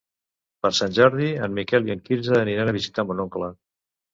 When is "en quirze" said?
1.97-2.35